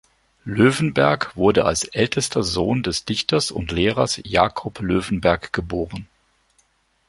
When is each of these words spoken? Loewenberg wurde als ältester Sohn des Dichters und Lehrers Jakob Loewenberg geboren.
Loewenberg 0.45 1.35
wurde 1.35 1.63
als 1.63 1.83
ältester 1.83 2.41
Sohn 2.41 2.81
des 2.81 3.05
Dichters 3.05 3.51
und 3.51 3.71
Lehrers 3.71 4.19
Jakob 4.23 4.79
Loewenberg 4.79 5.53
geboren. 5.53 6.07